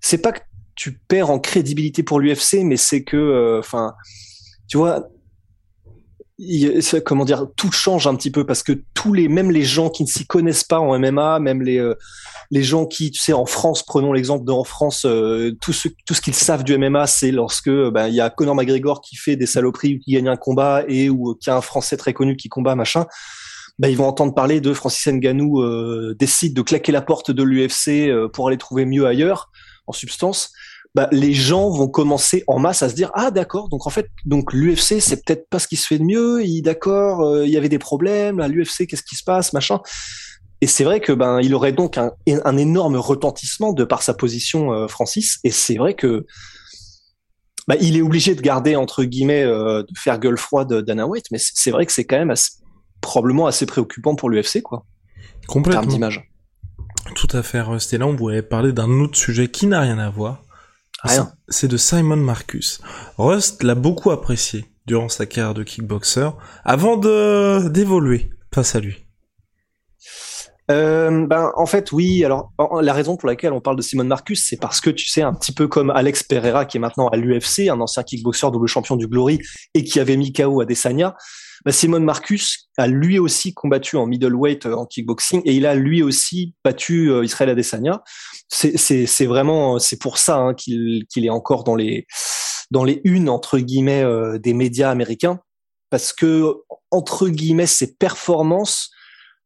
c'est 0.00 0.18
pas 0.18 0.32
que 0.32 0.40
tu 0.74 0.98
perds 1.08 1.30
en 1.30 1.38
crédibilité 1.38 2.02
pour 2.02 2.20
l'UFC, 2.20 2.64
mais 2.64 2.76
c'est 2.76 3.04
que, 3.04 3.16
euh, 3.16 3.58
enfin, 3.60 3.94
tu 4.68 4.76
vois, 4.76 5.08
comment 7.04 7.24
dire, 7.24 7.46
tout 7.56 7.72
change 7.72 8.06
un 8.06 8.14
petit 8.14 8.30
peu 8.30 8.46
parce 8.46 8.62
que 8.62 8.72
tous 8.94 9.12
les, 9.12 9.28
même 9.28 9.50
les 9.50 9.64
gens 9.64 9.90
qui 9.90 10.04
ne 10.04 10.08
s'y 10.08 10.26
connaissent 10.26 10.64
pas 10.64 10.78
en 10.78 10.98
MMA, 10.98 11.40
même 11.40 11.62
les 11.62 11.78
euh, 11.78 11.94
les 12.50 12.62
gens 12.62 12.86
qui, 12.86 13.10
tu 13.10 13.20
sais, 13.20 13.32
en 13.32 13.44
France, 13.44 13.82
prenons 13.82 14.12
l'exemple 14.12 14.44
de 14.44 14.52
en 14.52 14.64
France, 14.64 15.04
euh, 15.04 15.52
tout 15.60 15.72
ce 15.72 15.88
tout 16.06 16.14
ce 16.14 16.20
qu'ils 16.20 16.34
savent 16.34 16.62
du 16.62 16.78
MMA, 16.78 17.06
c'est 17.06 17.32
lorsque 17.32 17.70
ben 17.70 18.06
il 18.06 18.14
y 18.14 18.20
a 18.20 18.30
Conor 18.30 18.54
McGregor 18.54 19.00
qui 19.00 19.16
fait 19.16 19.36
des 19.36 19.46
saloperies 19.46 19.96
ou 19.96 19.98
qui 19.98 20.12
gagne 20.12 20.28
un 20.28 20.36
combat 20.36 20.84
et 20.86 21.10
ou 21.10 21.34
qu'il 21.34 21.50
y 21.50 21.54
a 21.54 21.56
un 21.56 21.60
Français 21.60 21.96
très 21.96 22.12
connu 22.12 22.36
qui 22.36 22.48
combat 22.48 22.76
machin. 22.76 23.06
Ben, 23.80 23.88
ils 23.88 23.96
vont 23.96 24.06
entendre 24.06 24.34
parler 24.34 24.60
de 24.60 24.72
Francis 24.72 25.06
Ngannou 25.06 25.62
euh, 25.62 26.16
décide 26.18 26.54
de 26.54 26.62
claquer 26.62 26.90
la 26.92 27.02
porte 27.02 27.30
de 27.30 27.42
l'UFC 27.42 28.10
pour 28.32 28.48
aller 28.48 28.58
trouver 28.58 28.84
mieux 28.84 29.06
ailleurs 29.06 29.50
en 29.86 29.92
substance 29.92 30.52
bah, 30.94 31.08
les 31.12 31.34
gens 31.34 31.70
vont 31.70 31.88
commencer 31.88 32.44
en 32.46 32.58
masse 32.58 32.82
à 32.82 32.88
se 32.88 32.94
dire 32.94 33.10
ah 33.14 33.30
d'accord 33.30 33.68
donc 33.68 33.86
en 33.86 33.90
fait 33.90 34.08
donc 34.24 34.52
l'UFC 34.52 35.00
c'est 35.00 35.22
peut-être 35.24 35.48
pas 35.48 35.58
ce 35.58 35.68
qui 35.68 35.76
se 35.76 35.86
fait 35.86 35.98
de 35.98 36.04
mieux 36.04 36.42
d'accord 36.62 37.20
euh, 37.20 37.46
il 37.46 37.52
y 37.52 37.56
avait 37.56 37.68
des 37.68 37.78
problèmes 37.78 38.40
l'UFC 38.46 38.86
qu'est-ce 38.86 39.02
qui 39.02 39.16
se 39.16 39.24
passe 39.24 39.52
machin. 39.52 39.80
Et 40.60 40.66
c'est 40.66 40.82
vrai 40.82 40.98
que 41.00 41.12
ben 41.12 41.40
il 41.40 41.54
aurait 41.54 41.72
donc 41.72 41.98
un, 41.98 42.10
un 42.26 42.56
énorme 42.56 42.96
retentissement 42.96 43.72
de 43.72 43.84
par 43.84 44.02
sa 44.02 44.12
position 44.12 44.72
euh, 44.72 44.88
Francis. 44.88 45.38
Et 45.44 45.52
c'est 45.52 45.76
vrai 45.76 45.94
que 45.94 46.26
bah, 47.68 47.76
il 47.80 47.96
est 47.96 48.02
obligé 48.02 48.34
de 48.34 48.40
garder 48.40 48.74
entre 48.74 49.04
guillemets 49.04 49.44
euh, 49.44 49.82
de 49.82 49.96
faire 49.96 50.18
gueule 50.18 50.38
froide 50.38 50.72
Dana 50.72 51.06
White 51.06 51.26
mais 51.30 51.38
c'est 51.38 51.70
vrai 51.70 51.86
que 51.86 51.92
c'est 51.92 52.06
quand 52.06 52.18
même 52.18 52.34
probablement 53.00 53.46
assez 53.46 53.66
préoccupant 53.66 54.16
pour 54.16 54.30
l'UFC 54.30 54.62
quoi. 54.62 54.84
Complètement. 55.46 55.82
d'image. 55.82 56.28
Tout 57.14 57.28
à 57.32 57.42
fait 57.42 57.62
Stella 57.78 58.06
on 58.06 58.16
voulait 58.16 58.42
parler 58.42 58.72
d'un 58.72 58.90
autre 59.00 59.16
sujet 59.16 59.48
qui 59.48 59.66
n'a 59.66 59.80
rien 59.80 59.98
à 59.98 60.10
voir 60.10 60.42
c'est 61.48 61.68
de 61.68 61.76
Simon 61.76 62.16
Marcus. 62.16 62.80
Rust 63.16 63.62
l'a 63.62 63.74
beaucoup 63.74 64.10
apprécié 64.10 64.66
durant 64.86 65.08
sa 65.08 65.26
carrière 65.26 65.54
de 65.54 65.62
kickboxer 65.62 66.30
avant 66.64 66.96
de 66.96 67.68
d'évoluer 67.68 68.30
face 68.52 68.74
à 68.74 68.80
lui. 68.80 69.07
Euh, 70.70 71.26
ben, 71.26 71.50
en 71.56 71.66
fait, 71.66 71.92
oui. 71.92 72.24
Alors, 72.24 72.52
la 72.80 72.92
raison 72.92 73.16
pour 73.16 73.28
laquelle 73.28 73.52
on 73.52 73.60
parle 73.60 73.76
de 73.76 73.82
Simon 73.82 74.04
Marcus, 74.04 74.46
c'est 74.48 74.60
parce 74.60 74.80
que 74.80 74.90
tu 74.90 75.08
sais, 75.08 75.22
un 75.22 75.32
petit 75.32 75.52
peu 75.52 75.66
comme 75.66 75.90
Alex 75.90 76.22
Pereira, 76.22 76.66
qui 76.66 76.76
est 76.76 76.80
maintenant 76.80 77.08
à 77.08 77.16
l'UFC, 77.16 77.68
un 77.70 77.80
ancien 77.80 78.02
kickboxer 78.02 78.50
double 78.50 78.66
champion 78.66 78.96
du 78.96 79.06
Glory 79.06 79.40
et 79.74 79.84
qui 79.84 79.98
avait 80.00 80.16
mis 80.16 80.32
KO 80.32 80.60
Adesanya. 80.60 81.16
Ben, 81.64 81.72
Simon 81.72 82.00
Marcus 82.00 82.68
a 82.76 82.86
lui 82.86 83.18
aussi 83.18 83.52
combattu 83.52 83.96
en 83.96 84.06
middleweight 84.06 84.66
euh, 84.66 84.74
en 84.74 84.86
kickboxing 84.86 85.42
et 85.44 85.54
il 85.54 85.66
a 85.66 85.74
lui 85.74 86.02
aussi 86.02 86.54
battu 86.64 87.10
euh, 87.10 87.24
Israël 87.24 87.50
Adesanya. 87.50 88.02
C'est 88.48 89.26
vraiment, 89.26 89.78
c'est 89.78 90.00
pour 90.00 90.18
ça 90.18 90.36
hein, 90.36 90.54
qu'il 90.54 91.04
qu'il 91.08 91.26
est 91.26 91.30
encore 91.30 91.64
dans 91.64 91.74
les 91.74 92.06
dans 92.70 92.84
les 92.84 93.00
unes 93.04 93.28
entre 93.28 93.58
guillemets 93.58 94.02
euh, 94.02 94.38
des 94.38 94.54
médias 94.54 94.90
américains 94.90 95.40
parce 95.90 96.12
que 96.12 96.54
entre 96.90 97.28
guillemets 97.28 97.66
ses 97.66 97.94
performances 97.96 98.90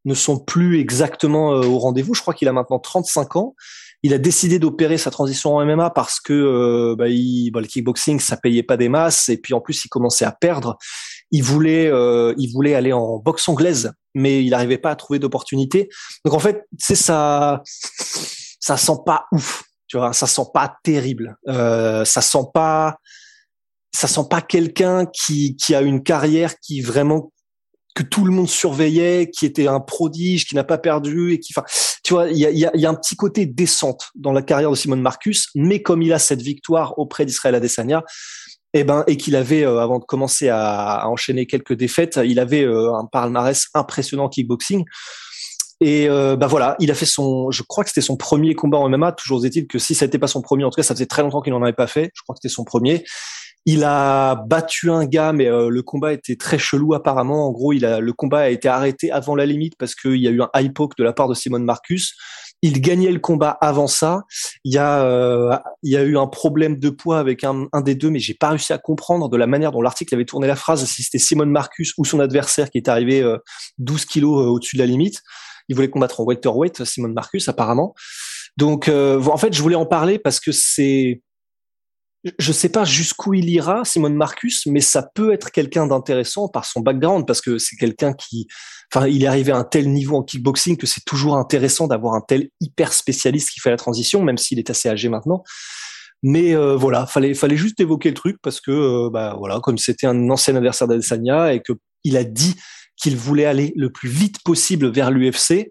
ne 0.04 0.14
sont 0.14 0.38
plus 0.38 0.78
exactement 0.78 1.52
euh, 1.54 1.66
au 1.66 1.78
rendez-vous. 1.78 2.14
Je 2.14 2.20
crois 2.20 2.34
qu'il 2.34 2.48
a 2.48 2.52
maintenant 2.52 2.78
35 2.78 3.36
ans. 3.36 3.54
Il 4.02 4.12
a 4.12 4.18
décidé 4.18 4.58
d'opérer 4.58 4.98
sa 4.98 5.10
transition 5.12 5.54
en 5.54 5.64
MMA 5.64 5.90
parce 5.90 6.18
que 6.18 6.32
euh, 6.32 6.96
bah, 6.96 7.08
il, 7.08 7.50
bah, 7.50 7.60
le 7.60 7.66
kickboxing 7.66 8.18
ça 8.18 8.36
payait 8.36 8.64
pas 8.64 8.76
des 8.76 8.88
masses 8.88 9.28
et 9.28 9.36
puis 9.36 9.54
en 9.54 9.60
plus 9.60 9.84
il 9.84 9.88
commençait 9.88 10.24
à 10.24 10.32
perdre. 10.32 10.76
Il 11.30 11.44
voulait 11.44 11.86
euh, 11.86 12.34
il 12.36 12.52
voulait 12.52 12.74
aller 12.74 12.92
en 12.92 13.18
boxe 13.18 13.48
anglaise 13.48 13.92
mais 14.14 14.44
il 14.44 14.50
n'arrivait 14.50 14.78
pas 14.78 14.90
à 14.90 14.96
trouver 14.96 15.20
d'opportunité. 15.20 15.88
Donc 16.24 16.34
en 16.34 16.40
fait 16.40 16.64
c'est 16.78 16.96
ça 16.96 17.62
ça 17.64 18.76
sent 18.76 18.98
pas 19.06 19.26
ouf. 19.30 19.64
Tu 19.86 19.98
vois, 19.98 20.12
ça 20.12 20.26
sent 20.26 20.46
pas 20.52 20.74
terrible. 20.82 21.36
Euh, 21.48 22.04
ça 22.04 22.22
sent 22.22 22.46
pas 22.52 22.96
ça 23.94 24.08
sent 24.08 24.26
pas 24.28 24.40
quelqu'un 24.40 25.06
qui 25.06 25.54
qui 25.54 25.74
a 25.76 25.80
une 25.80 26.02
carrière 26.02 26.58
qui 26.58 26.80
vraiment 26.80 27.30
que 27.94 28.02
tout 28.02 28.24
le 28.24 28.32
monde 28.32 28.48
surveillait, 28.48 29.30
qui 29.30 29.46
était 29.46 29.66
un 29.66 29.80
prodige, 29.80 30.46
qui 30.46 30.54
n'a 30.54 30.64
pas 30.64 30.78
perdu 30.78 31.32
et 31.32 31.38
qui, 31.38 31.52
enfin, 31.56 31.66
tu 32.02 32.14
vois, 32.14 32.28
il 32.28 32.38
y 32.38 32.64
a, 32.66 32.90
un 32.90 32.94
petit 32.94 33.16
côté 33.16 33.46
descente 33.46 34.10
dans 34.14 34.32
la 34.32 34.42
carrière 34.42 34.70
de 34.70 34.76
Simon 34.76 34.96
Marcus, 34.96 35.48
mais 35.54 35.82
comme 35.82 36.02
il 36.02 36.12
a 36.12 36.18
cette 36.18 36.42
victoire 36.42 36.98
auprès 36.98 37.26
d'Israël 37.26 37.54
Adesanya, 37.54 38.02
eh 38.74 38.84
ben, 38.84 39.04
et 39.06 39.16
qu'il 39.16 39.36
avait, 39.36 39.64
euh, 39.64 39.80
avant 39.80 39.98
de 39.98 40.04
commencer 40.04 40.48
à, 40.48 41.06
enchaîner 41.08 41.46
quelques 41.46 41.74
défaites, 41.74 42.18
il 42.24 42.40
avait 42.40 42.64
euh, 42.64 42.94
un 42.94 43.04
palmarès 43.04 43.68
impressionnant 43.74 44.28
kickboxing. 44.28 44.84
Et 45.80 46.08
euh, 46.08 46.36
bah 46.36 46.46
voilà, 46.46 46.76
il 46.78 46.90
a 46.92 46.94
fait 46.94 47.06
son, 47.06 47.50
je 47.50 47.64
crois 47.64 47.82
que 47.82 47.90
c'était 47.90 48.00
son 48.00 48.16
premier 48.16 48.54
combat 48.54 48.78
en 48.78 48.88
MMA. 48.88 49.12
Toujours 49.12 49.44
est-il 49.44 49.66
que 49.66 49.78
si 49.78 49.94
ça 49.94 50.06
n'était 50.06 50.18
pas 50.18 50.28
son 50.28 50.40
premier, 50.40 50.64
en 50.64 50.70
tout 50.70 50.76
cas, 50.76 50.84
ça 50.84 50.94
faisait 50.94 51.06
très 51.06 51.22
longtemps 51.22 51.40
qu'il 51.40 51.52
n'en 51.52 51.62
avait 51.62 51.72
pas 51.72 51.88
fait. 51.88 52.12
Je 52.14 52.22
crois 52.22 52.34
que 52.34 52.38
c'était 52.40 52.54
son 52.54 52.64
premier. 52.64 53.04
Il 53.64 53.84
a 53.84 54.34
battu 54.34 54.90
un 54.90 55.06
gars, 55.06 55.32
mais 55.32 55.46
euh, 55.46 55.68
le 55.68 55.82
combat 55.82 56.12
était 56.12 56.34
très 56.34 56.58
chelou 56.58 56.94
apparemment. 56.94 57.46
En 57.46 57.52
gros, 57.52 57.72
il 57.72 57.84
a, 57.84 58.00
le 58.00 58.12
combat 58.12 58.40
a 58.40 58.48
été 58.48 58.68
arrêté 58.68 59.12
avant 59.12 59.36
la 59.36 59.46
limite 59.46 59.76
parce 59.78 59.94
qu'il 59.94 60.16
y 60.16 60.26
a 60.26 60.30
eu 60.30 60.42
un 60.42 60.50
high 60.56 60.72
poke 60.72 60.96
de 60.96 61.04
la 61.04 61.12
part 61.12 61.28
de 61.28 61.34
Simon 61.34 61.60
Marcus. 61.60 62.14
Il 62.62 62.80
gagnait 62.80 63.12
le 63.12 63.20
combat 63.20 63.50
avant 63.60 63.86
ça. 63.86 64.22
Il 64.64 64.72
y 64.72 64.78
a, 64.78 65.04
euh, 65.04 65.56
il 65.84 65.92
y 65.92 65.96
a 65.96 66.02
eu 66.02 66.18
un 66.18 66.26
problème 66.26 66.76
de 66.76 66.90
poids 66.90 67.20
avec 67.20 67.44
un, 67.44 67.66
un 67.72 67.80
des 67.82 67.94
deux, 67.94 68.10
mais 68.10 68.18
j'ai 68.18 68.34
pas 68.34 68.50
réussi 68.50 68.72
à 68.72 68.78
comprendre 68.78 69.28
de 69.28 69.36
la 69.36 69.46
manière 69.46 69.70
dont 69.70 69.82
l'article 69.82 70.14
avait 70.14 70.24
tourné 70.24 70.48
la 70.48 70.56
phrase 70.56 70.84
si 70.84 71.04
c'était 71.04 71.18
Simon 71.18 71.46
Marcus 71.46 71.92
ou 71.98 72.04
son 72.04 72.18
adversaire 72.18 72.68
qui 72.68 72.78
est 72.78 72.88
arrivé 72.88 73.22
12 73.78 74.02
euh, 74.02 74.04
kilos 74.08 74.46
au-dessus 74.46 74.76
de 74.76 74.82
la 74.82 74.86
limite. 74.86 75.22
Il 75.68 75.76
voulait 75.76 75.90
combattre 75.90 76.20
en 76.20 76.24
welterweight, 76.24 76.84
Simon 76.84 77.10
Marcus 77.10 77.48
apparemment. 77.48 77.94
Donc, 78.56 78.88
en 78.88 79.36
fait, 79.38 79.54
je 79.54 79.62
voulais 79.62 79.76
en 79.76 79.86
parler 79.86 80.18
parce 80.18 80.38
que 80.38 80.52
c'est 80.52 81.22
je 82.38 82.52
sais 82.52 82.68
pas 82.68 82.84
jusqu'où 82.84 83.34
il 83.34 83.48
ira, 83.50 83.84
Simon 83.84 84.10
Marcus, 84.10 84.66
mais 84.66 84.80
ça 84.80 85.02
peut 85.02 85.32
être 85.32 85.50
quelqu'un 85.50 85.86
d'intéressant 85.86 86.48
par 86.48 86.64
son 86.64 86.80
background, 86.80 87.26
parce 87.26 87.40
que 87.40 87.58
c'est 87.58 87.76
quelqu'un 87.76 88.12
qui, 88.12 88.46
enfin, 88.92 89.06
il 89.08 89.24
est 89.24 89.26
arrivé 89.26 89.52
à 89.52 89.56
un 89.56 89.64
tel 89.64 89.90
niveau 89.90 90.16
en 90.16 90.22
kickboxing 90.22 90.76
que 90.76 90.86
c'est 90.86 91.04
toujours 91.04 91.36
intéressant 91.36 91.88
d'avoir 91.88 92.14
un 92.14 92.20
tel 92.20 92.48
hyper 92.60 92.92
spécialiste 92.92 93.50
qui 93.50 93.60
fait 93.60 93.70
la 93.70 93.76
transition, 93.76 94.22
même 94.22 94.38
s'il 94.38 94.58
est 94.58 94.70
assez 94.70 94.88
âgé 94.88 95.08
maintenant. 95.08 95.42
Mais 96.22 96.54
euh, 96.54 96.76
voilà, 96.76 97.06
fallait, 97.06 97.34
fallait 97.34 97.56
juste 97.56 97.80
évoquer 97.80 98.10
le 98.10 98.14
truc 98.14 98.36
parce 98.42 98.60
que, 98.60 98.70
euh, 98.70 99.10
bah 99.10 99.34
voilà, 99.38 99.58
comme 99.60 99.78
c'était 99.78 100.06
un 100.06 100.30
ancien 100.30 100.54
adversaire 100.54 100.86
d'Adesanya 100.86 101.52
et 101.52 101.60
que 101.60 101.72
il 102.04 102.16
a 102.16 102.24
dit 102.24 102.54
qu'il 102.96 103.16
voulait 103.16 103.44
aller 103.44 103.72
le 103.76 103.90
plus 103.90 104.08
vite 104.08 104.42
possible 104.44 104.88
vers 104.90 105.10
l'UFC, 105.10 105.70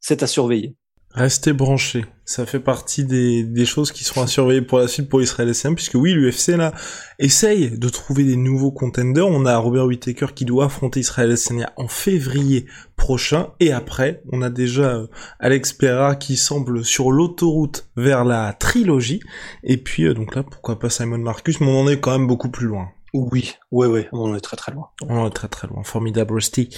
c'est 0.00 0.22
à 0.22 0.26
surveiller. 0.26 0.74
Restez 1.16 1.54
branchés. 1.54 2.04
Ça 2.26 2.44
fait 2.44 2.60
partie 2.60 3.02
des, 3.06 3.64
choses 3.64 3.90
qui 3.90 4.04
seront 4.04 4.20
à 4.20 4.26
surveiller 4.26 4.60
pour 4.60 4.78
la 4.78 4.86
suite 4.86 5.08
pour 5.08 5.22
Israël 5.22 5.48
SM, 5.48 5.74
puisque 5.74 5.94
oui, 5.94 6.12
l'UFC 6.12 6.48
là 6.58 6.74
essaye 7.18 7.70
de 7.70 7.88
trouver 7.88 8.24
des 8.24 8.36
nouveaux 8.36 8.70
contenders. 8.70 9.26
On 9.26 9.46
a 9.46 9.56
Robert 9.56 9.86
Whittaker 9.86 10.26
qui 10.34 10.44
doit 10.44 10.66
affronter 10.66 11.00
Israël 11.00 11.30
Adesanya 11.30 11.72
en 11.78 11.88
février 11.88 12.66
prochain, 12.96 13.48
et 13.60 13.72
après, 13.72 14.20
on 14.30 14.42
a 14.42 14.50
déjà 14.50 14.96
euh, 14.96 15.06
Alex 15.40 15.72
Pereira 15.72 16.16
qui 16.16 16.36
semble 16.36 16.84
sur 16.84 17.10
l'autoroute 17.10 17.88
vers 17.96 18.26
la 18.26 18.52
trilogie, 18.52 19.20
et 19.64 19.78
puis 19.78 20.04
euh, 20.04 20.12
donc 20.12 20.34
là, 20.34 20.42
pourquoi 20.42 20.78
pas 20.78 20.90
Simon 20.90 21.16
Marcus, 21.16 21.60
mais 21.60 21.68
on 21.68 21.80
en 21.80 21.88
est 21.88 21.98
quand 21.98 22.12
même 22.12 22.26
beaucoup 22.26 22.50
plus 22.50 22.66
loin. 22.66 22.90
Oui, 23.18 23.54
ouais, 23.72 23.86
ouais, 23.86 24.08
on 24.12 24.36
est 24.36 24.40
très 24.40 24.58
très 24.58 24.72
loin. 24.72 24.90
On 25.08 25.26
est 25.26 25.30
très 25.30 25.48
très 25.48 25.66
loin, 25.66 25.82
formidable 25.82 26.34
Rusty. 26.34 26.68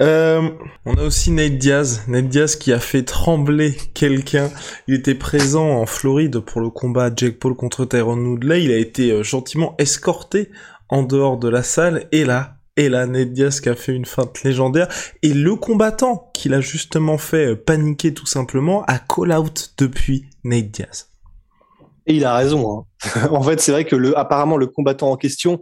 Euh, 0.00 0.48
on 0.86 0.94
a 0.94 1.02
aussi 1.02 1.32
Nate 1.32 1.58
Diaz, 1.58 2.02
Nate 2.06 2.28
Diaz 2.28 2.54
qui 2.54 2.72
a 2.72 2.78
fait 2.78 3.02
trembler 3.02 3.76
quelqu'un. 3.94 4.48
Il 4.86 4.94
était 4.94 5.16
présent 5.16 5.68
en 5.68 5.86
Floride 5.86 6.38
pour 6.38 6.60
le 6.60 6.70
combat 6.70 7.10
Jake 7.14 7.40
Paul 7.40 7.56
contre 7.56 7.84
Tyrone 7.84 8.24
Woodley. 8.24 8.62
Il 8.62 8.70
a 8.70 8.76
été 8.76 9.10
euh, 9.10 9.24
gentiment 9.24 9.74
escorté 9.78 10.50
en 10.88 11.02
dehors 11.02 11.36
de 11.36 11.48
la 11.48 11.64
salle 11.64 12.06
et 12.12 12.24
là, 12.24 12.58
et 12.76 12.88
là, 12.88 13.04
Nate 13.08 13.32
Diaz 13.32 13.60
qui 13.60 13.68
a 13.68 13.74
fait 13.74 13.92
une 13.92 14.06
feinte 14.06 14.44
légendaire 14.44 14.86
et 15.22 15.34
le 15.34 15.56
combattant 15.56 16.30
qu'il 16.32 16.54
a 16.54 16.60
justement 16.60 17.18
fait 17.18 17.48
euh, 17.48 17.56
paniquer 17.56 18.14
tout 18.14 18.26
simplement 18.26 18.84
a 18.84 19.00
call 19.00 19.32
out 19.32 19.74
depuis 19.78 20.26
Nate 20.44 20.70
Diaz. 20.70 21.07
Et 22.08 22.14
il 22.14 22.24
a 22.24 22.34
raison. 22.34 22.86
Hein. 23.04 23.28
en 23.30 23.42
fait, 23.42 23.60
c'est 23.60 23.70
vrai 23.70 23.84
que 23.84 23.94
le, 23.94 24.18
apparemment 24.18 24.56
le 24.56 24.66
combattant 24.66 25.10
en 25.10 25.16
question. 25.16 25.60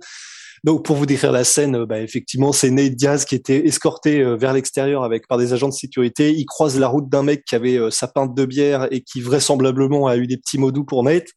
Donc, 0.64 0.84
pour 0.84 0.96
vous 0.96 1.06
décrire 1.06 1.32
la 1.32 1.44
scène, 1.44 1.84
bah, 1.84 2.00
effectivement, 2.00 2.52
c'est 2.52 2.70
Nate 2.70 2.94
Diaz 2.94 3.24
qui 3.24 3.34
était 3.34 3.66
escorté 3.66 4.20
euh, 4.20 4.36
vers 4.36 4.52
l'extérieur 4.52 5.04
avec 5.04 5.28
par 5.28 5.38
des 5.38 5.52
agents 5.52 5.68
de 5.68 5.74
sécurité. 5.74 6.32
Il 6.32 6.46
croise 6.46 6.78
la 6.78 6.88
route 6.88 7.08
d'un 7.08 7.22
mec 7.22 7.44
qui 7.44 7.54
avait 7.54 7.76
euh, 7.76 7.90
sa 7.90 8.08
pinte 8.08 8.34
de 8.34 8.44
bière 8.46 8.88
et 8.90 9.02
qui 9.02 9.20
vraisemblablement 9.20 10.06
a 10.06 10.16
eu 10.16 10.26
des 10.26 10.38
petits 10.38 10.58
mots 10.58 10.72
doux 10.72 10.84
pour 10.84 11.02
Nate. 11.02 11.28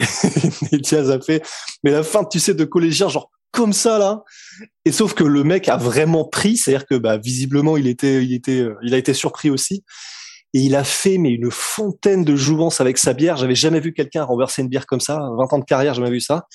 Nate 0.00 0.80
Diaz 0.82 1.10
a 1.10 1.20
fait, 1.20 1.42
mais 1.82 1.90
la 1.90 2.02
fin, 2.02 2.24
tu 2.24 2.38
sais, 2.38 2.54
de 2.54 2.64
collégien, 2.64 3.08
genre 3.08 3.30
comme 3.52 3.72
ça 3.72 3.98
là. 3.98 4.22
Et 4.84 4.92
sauf 4.92 5.14
que 5.14 5.24
le 5.24 5.42
mec 5.42 5.68
a 5.68 5.76
vraiment 5.76 6.24
pris, 6.24 6.56
c'est-à-dire 6.56 6.86
que 6.86 6.96
bah, 6.96 7.16
visiblement 7.16 7.76
il 7.76 7.86
était, 7.86 8.22
il 8.22 8.34
était, 8.34 8.60
euh, 8.60 8.76
il 8.82 8.92
a 8.94 8.98
été 8.98 9.14
surpris 9.14 9.50
aussi 9.50 9.84
et 10.58 10.60
il 10.60 10.74
a 10.74 10.82
fait 10.82 11.18
mais 11.18 11.30
une 11.30 11.52
fontaine 11.52 12.24
de 12.24 12.34
jouvence 12.34 12.80
avec 12.80 12.98
sa 12.98 13.12
bière. 13.12 13.36
J'avais 13.36 13.54
jamais 13.54 13.78
vu 13.78 13.92
quelqu'un 13.92 14.24
renverser 14.24 14.60
une 14.60 14.66
bière 14.66 14.86
comme 14.86 14.98
ça. 14.98 15.20
20 15.38 15.52
ans 15.52 15.58
de 15.60 15.64
carrière, 15.64 15.94
j'ai 15.94 16.00
jamais 16.00 16.10
vu 16.10 16.20
ça. 16.20 16.48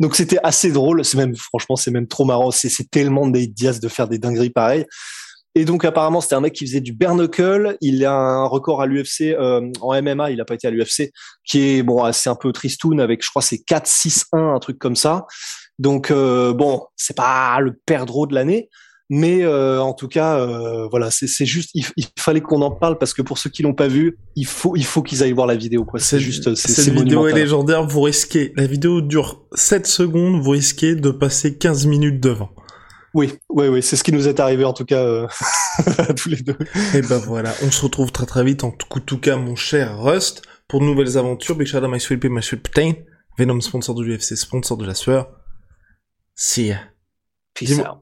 Donc 0.00 0.16
c'était 0.16 0.38
assez 0.42 0.72
drôle. 0.72 1.04
C'est 1.04 1.18
même, 1.18 1.36
franchement, 1.36 1.76
c'est 1.76 1.90
même 1.90 2.08
trop 2.08 2.24
marrant. 2.24 2.50
C'est, 2.50 2.70
tellement 2.90 3.28
des 3.28 3.46
Diaz 3.46 3.78
de 3.78 3.88
faire 3.88 4.08
des 4.08 4.18
dingueries 4.18 4.48
pareilles. 4.48 4.86
Et 5.54 5.66
donc 5.66 5.84
apparemment 5.84 6.22
c'était 6.22 6.34
un 6.34 6.40
mec 6.40 6.54
qui 6.54 6.64
faisait 6.66 6.80
du 6.80 6.94
bare 6.94 7.14
knuckle. 7.14 7.76
Il 7.82 8.06
a 8.06 8.14
un 8.14 8.46
record 8.46 8.80
à 8.80 8.86
l'UFC 8.86 9.34
euh, 9.38 9.70
en 9.82 10.00
MMA. 10.00 10.30
Il 10.30 10.40
a 10.40 10.46
pas 10.46 10.54
été 10.54 10.66
à 10.66 10.70
l'UFC, 10.70 11.12
qui 11.44 11.76
est 11.76 11.82
bon, 11.82 12.10
c'est 12.10 12.30
un 12.30 12.36
peu 12.36 12.54
tristoun 12.54 13.00
avec, 13.00 13.22
je 13.22 13.28
crois, 13.28 13.42
c'est 13.42 13.58
4-6-1, 13.68 14.56
un 14.56 14.58
truc 14.60 14.78
comme 14.78 14.96
ça. 14.96 15.26
Donc 15.78 16.10
euh, 16.10 16.54
bon, 16.54 16.86
c'est 16.96 17.16
pas 17.18 17.60
le 17.60 17.78
perdreau 17.84 18.26
de 18.26 18.34
l'année, 18.34 18.70
mais 19.14 19.42
euh, 19.42 19.78
en 19.78 19.92
tout 19.92 20.08
cas, 20.08 20.38
euh, 20.38 20.88
voilà, 20.90 21.10
c'est 21.10 21.44
juste, 21.44 21.72
il, 21.74 21.84
fallait 22.18 22.40
qu'on 22.40 22.62
en 22.62 22.70
parle 22.70 22.96
parce 22.96 23.12
que 23.12 23.20
pour 23.20 23.36
ceux 23.36 23.50
qui 23.50 23.62
l'ont 23.62 23.74
pas 23.74 23.86
vu, 23.86 24.16
il 24.36 24.46
faut, 24.46 24.74
il 24.74 24.86
faut 24.86 25.02
qu'ils 25.02 25.22
aillent 25.22 25.32
voir 25.32 25.46
la 25.46 25.54
vidéo. 25.54 25.84
quoi. 25.84 26.00
C'est 26.00 26.18
juste, 26.18 26.54
c'est 26.54 26.72
cette 26.72 26.94
vidéo 26.94 27.26
est 27.26 27.34
légendaire. 27.34 27.86
Vous 27.86 28.00
risquez, 28.00 28.54
la 28.56 28.66
vidéo 28.66 29.02
dure 29.02 29.42
7 29.52 29.86
secondes, 29.86 30.40
vous 30.40 30.52
risquez 30.52 30.94
de 30.94 31.10
passer 31.10 31.58
15 31.58 31.84
minutes 31.84 32.20
devant. 32.20 32.48
Oui, 33.12 33.34
oui, 33.50 33.68
oui, 33.68 33.82
c'est 33.82 33.96
ce 33.96 34.02
qui 34.02 34.12
nous 34.12 34.28
est 34.28 34.40
arrivé 34.40 34.64
en 34.64 34.72
tout 34.72 34.86
cas 34.86 35.04
euh, 35.04 35.26
à 35.98 36.14
tous 36.14 36.30
les 36.30 36.40
deux. 36.40 36.56
Et 36.94 37.02
ben 37.02 37.18
voilà, 37.18 37.52
on 37.62 37.70
se 37.70 37.82
retrouve 37.82 38.12
très 38.12 38.24
très 38.24 38.42
vite. 38.44 38.64
En 38.64 38.70
tout, 38.70 39.18
cas, 39.18 39.36
mon 39.36 39.56
cher 39.56 40.00
Rust, 40.00 40.40
pour 40.68 40.80
de 40.80 40.86
nouvelles 40.86 41.18
aventures. 41.18 41.54
Big 41.54 41.66
shout 41.66 41.84
out 41.84 41.90
my 41.90 42.00
sweet 42.00 42.24
my 42.24 42.42
sweet 42.42 42.66
Venom 43.38 43.60
sponsor 43.60 43.94
de 43.94 44.04
l'UFC, 44.04 44.38
sponsor 44.38 44.78
de 44.78 44.86
la 44.86 44.94
sueur. 44.94 45.28
See 46.34 46.68
ya. 46.68 46.78
Peace 47.52 47.78
out. 47.78 48.01